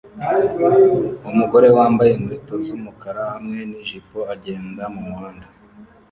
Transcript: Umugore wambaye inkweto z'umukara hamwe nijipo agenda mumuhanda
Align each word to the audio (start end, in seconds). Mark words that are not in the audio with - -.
Umugore 1.31 1.67
wambaye 1.77 2.11
inkweto 2.13 2.53
z'umukara 2.65 3.21
hamwe 3.33 3.59
nijipo 3.69 4.19
agenda 4.33 4.83
mumuhanda 4.93 5.45